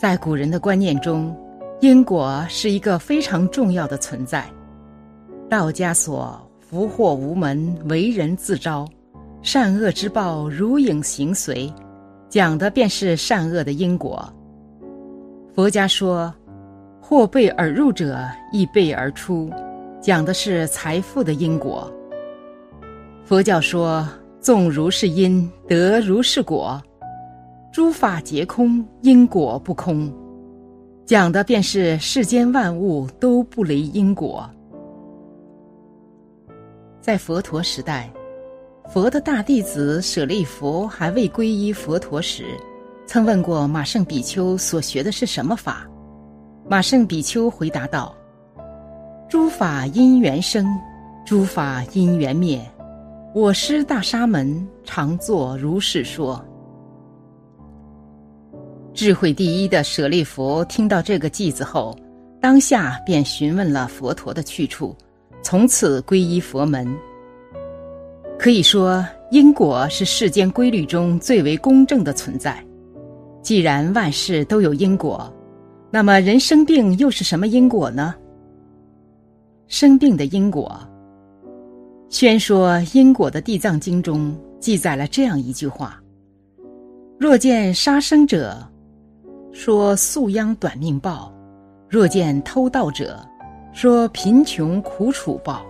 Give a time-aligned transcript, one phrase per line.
[0.00, 1.36] 在古人的观念中，
[1.80, 4.46] 因果是一个非常重要的存在。
[5.46, 8.86] 道家所“福祸无门，为人自招；
[9.42, 11.70] 善恶之报，如影形随”，
[12.30, 14.26] 讲的便是善恶的因果。
[15.54, 16.32] 佛家说
[16.98, 19.50] “祸备而入者，亦备而出”，
[20.00, 21.92] 讲的是财富的因果。
[23.22, 24.08] 佛教说
[24.40, 26.82] “纵如是因，得如是果”。
[27.72, 30.12] 诸法皆空，因果不空，
[31.06, 34.50] 讲的便是世间万物都不离因果。
[37.00, 38.12] 在佛陀时代，
[38.88, 42.44] 佛的大弟子舍利弗还未皈依佛陀时，
[43.06, 45.88] 曾问过马圣比丘所学的是什么法。
[46.68, 48.12] 马圣比丘回答道
[49.30, 50.66] ：“诸法因缘生，
[51.24, 52.60] 诸法因缘灭。
[53.32, 56.44] 我师大沙门常作如是说。”
[58.92, 61.96] 智慧第一的舍利弗听到这个偈子后，
[62.40, 64.96] 当下便询问了佛陀的去处，
[65.42, 66.86] 从此皈依佛门。
[68.38, 72.62] 可以说，因果是世间规律中最为公正的存在。
[73.42, 75.32] 既然万事都有因果，
[75.90, 78.14] 那么人生病又是什么因果呢？
[79.68, 80.78] 生病的因果，
[82.08, 86.02] 宣说因果的《地藏经》中记载了这样一句话
[87.20, 88.56] ：“若见杀生者。”
[89.52, 91.30] 说素殃短命报，
[91.86, 93.20] 若见偷盗者，
[93.74, 95.60] 说贫穷苦楚报。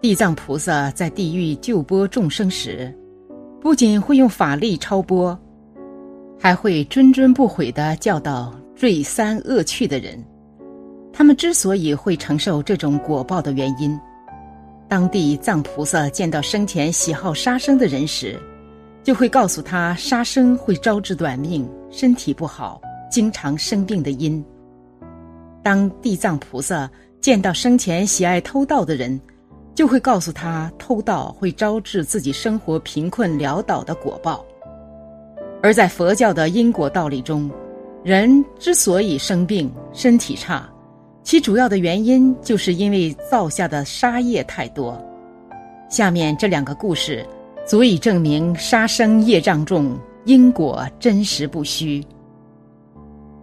[0.00, 2.96] 地藏菩萨在地狱救拨众生时，
[3.60, 5.36] 不仅会用法力超拨，
[6.38, 10.22] 还会谆谆不悔的教导罪三恶趣的人。
[11.12, 13.98] 他们之所以会承受这种果报的原因，
[14.88, 18.38] 当地藏菩萨见到生前喜好杀生的人时。
[19.02, 22.80] 就会告诉他，杀生会招致短命、身体不好、
[23.10, 24.44] 经常生病的因。
[25.62, 26.88] 当地藏菩萨
[27.20, 29.20] 见到生前喜爱偷盗的人，
[29.74, 34.44] 就会告诉他，偷盗会招致自己生活贫困潦倒的果报。
[35.62, 37.50] 而在佛教的因果道理中，
[38.04, 40.68] 人之所以生病、身体差，
[41.22, 45.00] 其主要的原因就是因为造下的杀业太多。
[45.88, 47.26] 下面这两个故事。
[47.64, 52.04] 足以证明杀生业障重，因果真实不虚。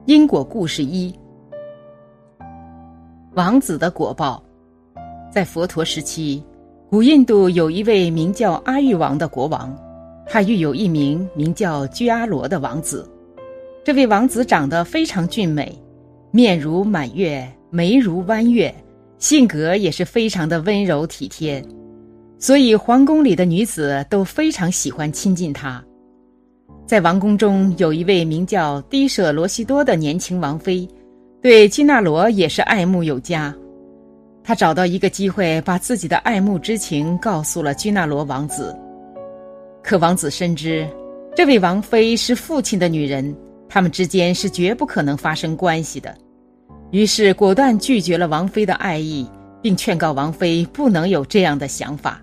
[0.05, 1.13] 因果故事一：
[3.33, 4.43] 王子的果报。
[5.31, 6.43] 在佛陀时期，
[6.89, 9.73] 古印度有一位名叫阿育王的国王，
[10.27, 13.09] 他育有一名名叫居阿罗的王子。
[13.85, 15.73] 这位王子长得非常俊美，
[16.29, 18.73] 面如满月，眉如弯月，
[19.17, 21.63] 性格也是非常的温柔体贴。
[22.41, 25.83] 所以，皇宫里的女子都非常喜欢亲近他。
[26.87, 30.87] 在王宫中，有一位名叫低舍罗西多的年轻王妃，
[31.41, 33.53] 对基纳罗也是爱慕有加。
[34.41, 38.73] 他找到一个机会，把自己的爱慕之情告诉了居纳罗王子。
[39.83, 40.87] 可王子深知，
[41.35, 43.35] 这位王妃是父亲的女人，
[43.67, 46.15] 他们之间是绝不可能发生关系的。
[46.91, 49.29] 于是，果断拒绝了王妃的爱意，
[49.61, 52.19] 并劝告王妃不能有这样的想法。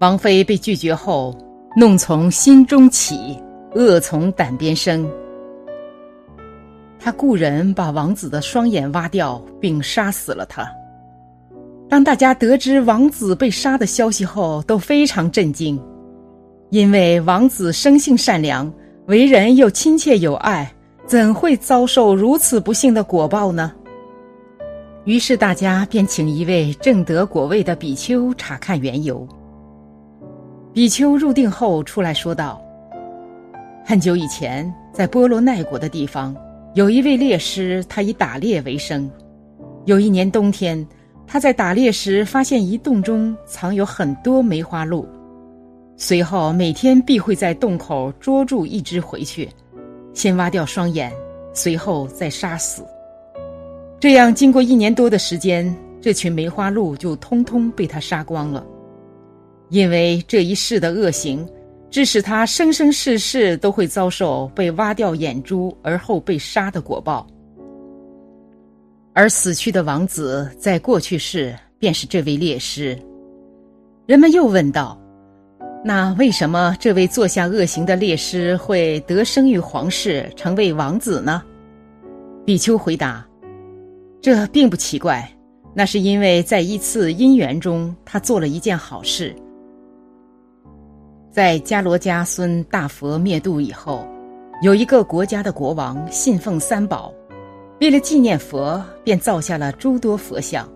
[0.00, 1.36] 王妃被拒绝后，
[1.76, 3.38] 怒从心中起，
[3.74, 5.06] 恶从胆边生。
[6.98, 10.66] 他雇人把王子的双眼挖掉，并杀死了他。
[11.86, 15.78] 当大家得知王子被杀的消息后，都非常震惊，
[16.70, 18.72] 因为王子生性善良，
[19.04, 20.72] 为人又亲切有爱，
[21.04, 23.70] 怎会遭受如此不幸的果报呢？
[25.04, 29.28] 于是大家便请一位正得果位的比丘查看缘由。
[30.72, 32.62] 比丘入定后出来说道
[33.84, 36.34] ：“很久以前，在波罗奈国的地方，
[36.74, 39.10] 有一位猎师，他以打猎为生。
[39.86, 40.86] 有一年冬天，
[41.26, 45.04] 他在打猎时发现一洞中藏有很多梅花鹿，
[45.96, 49.48] 随后每天必会在洞口捉住一只回去，
[50.14, 51.12] 先挖掉双眼，
[51.52, 52.84] 随后再杀死。
[53.98, 58.64] 这样，经过一年多的时间，这群梅花鹿就通通被他杀光了。”
[59.70, 61.48] 因为这一世的恶行，
[61.90, 67.26] 致使他生生世世都会遭受被挖掉眼珠而后被杀的果报。
[69.12, 72.98] 而死去的王子在过去世便是这位烈士。
[74.06, 75.00] 人们又问道
[75.84, 81.42] ：“那为什么这位做下恶行的烈士会得生于皇室，成为王子呢？”
[82.46, 83.24] 比丘回答
[84.20, 85.28] ：“这并不奇怪。”
[85.72, 89.32] 那是因为在一次因缘中，他做了一件好事。
[91.30, 94.04] 在迦罗迦孙大佛灭度以后，
[94.62, 97.14] 有一个国家的国王信奉三宝，
[97.80, 100.66] 为了纪念佛，便造下了诸多佛像；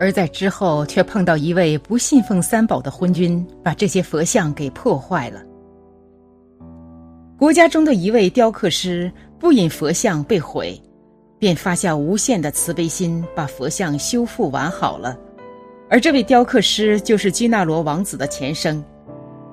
[0.00, 5.42] 而在之后，却碰到一位不信奉三宝的昏君，把这些佛像给破坏了。
[7.38, 10.80] 国家中的一位雕刻师不因佛像被毁。
[11.40, 15.16] 便发下无限的慈悲心，把佛像修复完好了。
[15.88, 18.84] 而这位雕刻师就是居那罗王子的前生。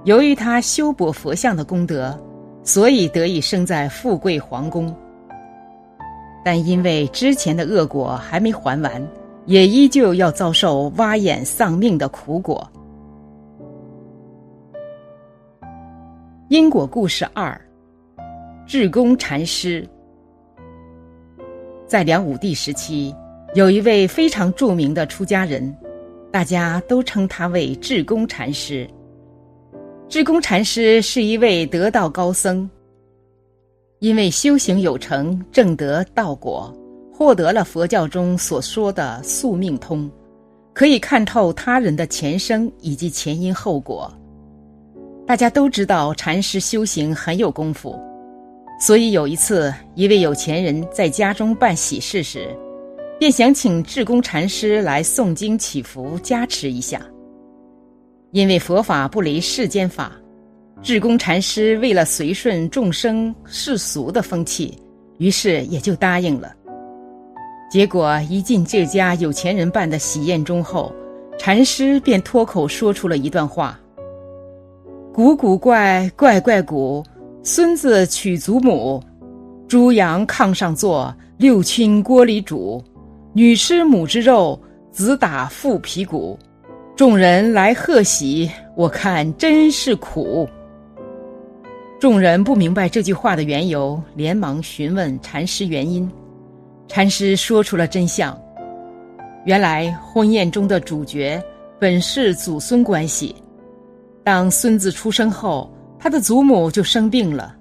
[0.06, 2.16] 由于他修补佛像的功德，
[2.64, 4.96] 所以得以生在富贵皇宫。
[6.44, 9.08] 但因为之前的恶果还没还完，
[9.48, 12.72] 也依旧要遭受挖眼丧命的苦果。
[16.50, 17.60] 因果故事二：
[18.68, 19.84] 智公禅师。
[21.88, 23.12] 在梁武帝时期，
[23.56, 25.76] 有一位非常著名的出家人，
[26.32, 28.88] 大家都称他为智公禅师。
[30.16, 32.70] 智公禅师是一位得道高僧，
[34.00, 36.74] 因为修行有成，正得道果，
[37.12, 40.10] 获得了佛教中所说的宿命通，
[40.74, 44.10] 可以看透他人的前生以及前因后果。
[45.28, 47.94] 大家都知道，禅师修行很有功夫。
[48.80, 52.56] 所以有一次，一位有钱人在家中办喜事时，
[53.20, 57.06] 便想请智公禅师来诵经祈福加持一下。
[58.36, 60.12] 因为佛法不离世间法，
[60.82, 64.78] 智公禅师为了随顺众生世俗的风气，
[65.20, 66.52] 于是也就答应了。
[67.72, 70.94] 结果一进这家有钱人办的喜宴中后，
[71.40, 73.80] 禅师便脱口说出了一段话
[75.16, 77.02] ：“古古怪怪怪古。”
[77.42, 79.02] 孙子娶祖母，
[79.66, 82.84] 猪羊炕上坐，六亲锅里煮，
[83.32, 84.62] 女吃母之肉，
[84.92, 86.38] 子打父皮骨。
[86.96, 90.48] 众人来贺喜，我看真是苦。
[92.00, 96.10] 众人不明白这句话的缘由，连忙询问禅师原因。
[96.88, 98.40] 禅师说出了真相：
[99.44, 101.44] 原来婚宴中的主角
[101.78, 103.36] 本是祖孙关系，
[104.24, 105.70] 当孙子出生后。
[105.98, 107.56] 他的祖母就生病了，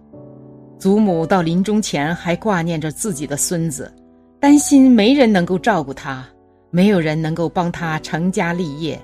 [0.78, 3.90] 祖母到临终前还挂念着自己的孙子，
[4.38, 6.22] 担心没人能够照顾他，
[6.70, 9.00] 没有人能够帮他成家立业。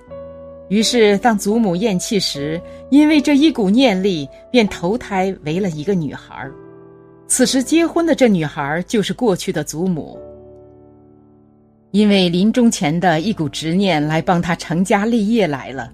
[0.70, 2.58] 于是，当祖母咽气时，
[2.90, 6.48] 因为这一股念力，便投胎为了一个女孩。
[7.26, 10.18] 此时结婚的这女孩就是过去的祖母。
[11.90, 15.92] 因为临终前的一股执念来帮她成家立业来了，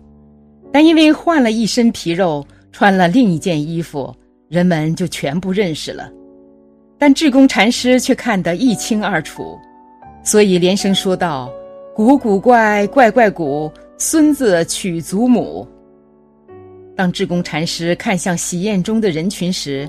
[0.71, 2.47] 但因为换了一身皮肉。
[2.73, 4.15] 穿了另一件衣服，
[4.49, 6.13] 人们就全部认识了，
[6.99, 9.59] 但智公禅师却看得一清二楚，
[10.23, 11.51] 所以连声说道
[11.97, 15.67] ：“古古怪怪怪古，孙子娶祖母。”
[16.97, 19.89] 当智公禅师看向喜宴中的人群时，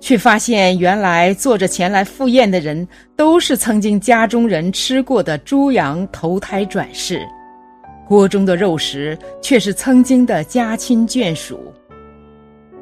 [0.00, 7.20] 却发现原来坐着前来赴宴的人都是曾经家中人吃过的猪羊投胎转世，
[8.06, 11.72] 锅中的肉食却是曾经的家亲眷属。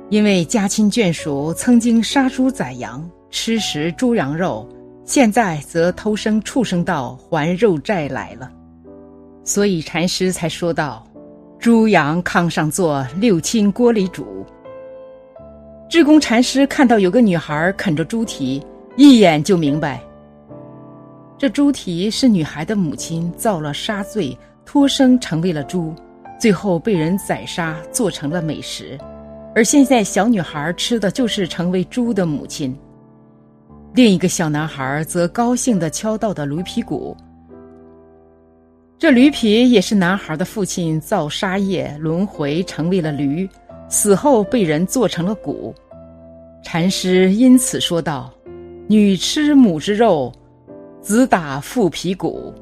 [0.08, 4.68] 因为家亲眷属曾经杀猪宰羊，吃食猪羊肉，
[5.04, 8.50] 现在则偷生畜生道还肉债来了，
[9.44, 11.04] 所以禅师才说道
[11.58, 14.44] ：“猪羊炕上坐，六亲锅里煮。”
[15.88, 18.64] 智公禅师看到有个女孩啃着猪蹄，
[18.96, 20.00] 一眼就明白，
[21.36, 25.92] 这猪蹄是女孩的母亲造了杀罪，托生成为了猪，
[26.38, 28.96] 最后被人宰杀做成了美食。
[29.52, 32.76] 而现在，小女孩吃的就是成为猪的母亲。
[33.94, 37.16] 另一个小男孩则高兴地敲到的驴皮鼓。
[39.00, 43.48] 这驴皮也是男孩的父亲造杀业轮回成为了驴，
[43.88, 45.74] 死后被人做成了鼓。
[46.62, 48.30] 禅师因此说道
[48.88, 50.30] ：“女吃母之肉，
[51.00, 52.52] 子打父皮鼓。”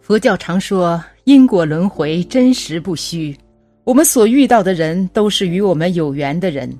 [0.00, 3.36] 佛教常说因果轮回真实不虚。
[3.84, 6.74] 我们所遇到的人都是与我们有缘的人，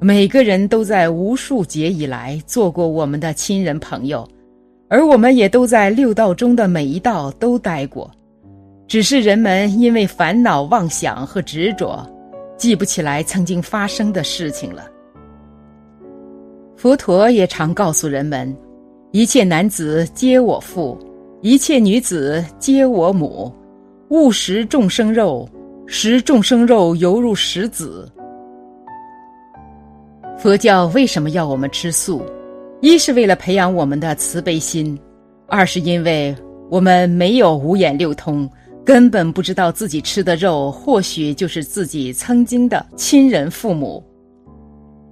[0.00, 4.26] 每个人都在无数劫以来做过我们的亲人朋友，
[4.90, 8.10] 而我们也都在六道中的每一道都待过。
[8.88, 12.04] 只是人们因为烦恼、妄想和执着，
[12.56, 14.90] 记不起来曾经发生的事情了。
[16.76, 18.52] 佛陀也常告诉人们：
[19.12, 20.98] 一切男子皆我父，
[21.40, 23.54] 一切女子皆我母。
[24.08, 25.48] 勿食众生肉，
[25.86, 28.10] 食众生肉犹如食子。
[30.36, 32.20] 佛教为什么要我们吃素？
[32.80, 34.98] 一是为了培养我们的慈悲心，
[35.46, 36.34] 二是因为
[36.70, 38.48] 我们没有五眼六通，
[38.84, 44.02] 根本不知道自己吃的肉或许就是自己曾经的亲人父母。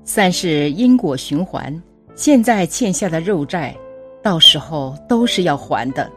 [0.03, 1.83] 三是因果循环，
[2.15, 3.77] 现在欠下的肉债，
[4.23, 6.11] 到时候都是要还的。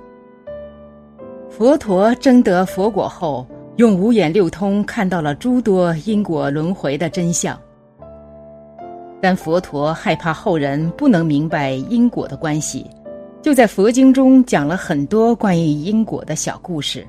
[1.49, 7.59] 佛陀征得佛果后，用五眼六通看到了诸多因果轮回的真相。
[9.21, 12.85] 但佛陀害怕后人不能明白因果的关系，
[13.41, 17.05] 就在佛经中讲了很多关于因果的小故事，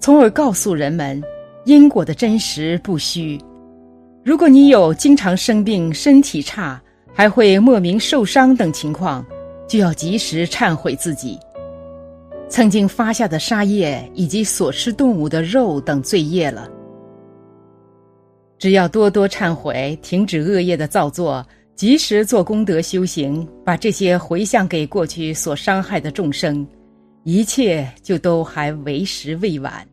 [0.00, 1.22] 从而告诉人们
[1.64, 3.40] 因果的真实不虚。
[4.24, 6.80] 如果你有经常生病、身体差，
[7.12, 9.24] 还会莫名受伤等情况，
[9.68, 11.38] 就要及时忏悔自己。
[12.48, 16.68] 曾经发下的杀业以及所吃动物的肉等罪业了。
[18.64, 26.66] 只要多多忏悔，停止恶业的造作，及时做功德修行，把这些回向给过去所伤害的众生，
[27.24, 29.86] 一切就都还为时未晚。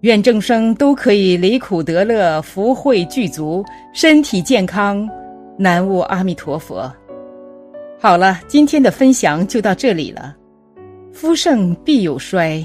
[0.00, 5.08] 愿众生都可以离苦得乐，福慧具足，身体健康。
[5.56, 6.92] 南无阿弥陀佛。
[8.00, 10.36] 好了，今天的分享就到这里了。
[11.12, 12.60] 夫盛必有衰，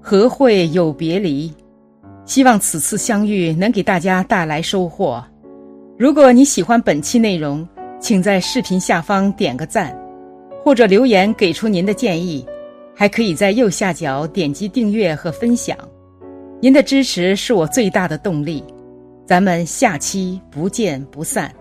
[0.00, 1.54] 和会有别离。
[2.26, 5.24] 希望此次相遇能给大家带来收获。
[5.98, 7.66] 如果你喜欢本期内容，
[8.00, 9.96] 请在视频下方点个赞，
[10.64, 12.44] 或者留言给出您的建议。
[12.96, 15.76] 还可以在右下角点击订阅和分享。
[16.60, 18.62] 您的支持是我最大的动力。
[19.26, 21.52] 咱们下期不见不散。